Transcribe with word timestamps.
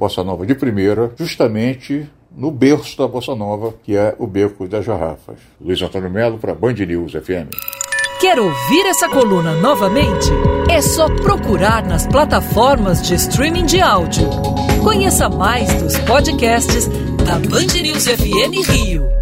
bossa 0.00 0.24
nova 0.24 0.46
de 0.46 0.54
primeira, 0.54 1.12
justamente 1.14 2.08
no 2.34 2.50
berço 2.50 2.96
da 2.96 3.06
bossa 3.06 3.34
nova, 3.34 3.74
que 3.82 3.94
é 3.94 4.14
o 4.18 4.26
Beco 4.26 4.66
das 4.66 4.86
Garrafas. 4.86 5.36
Luiz 5.60 5.82
Antônio 5.82 6.08
Melo 6.08 6.38
para 6.38 6.54
Band 6.54 6.72
News 6.72 7.12
FM. 7.12 7.52
Quer 8.18 8.38
ouvir 8.38 8.86
essa 8.86 9.10
coluna 9.10 9.52
novamente? 9.56 10.30
É 10.70 10.80
só 10.80 11.06
procurar 11.16 11.84
nas 11.84 12.06
plataformas 12.06 13.02
de 13.02 13.14
streaming 13.14 13.66
de 13.66 13.78
áudio. 13.82 14.26
Conheça 14.82 15.28
mais 15.28 15.70
dos 15.82 15.98
podcasts 15.98 16.88
da 17.26 17.38
Band 17.38 17.82
News 17.82 18.06
FM 18.06 18.70
Rio. 18.70 19.19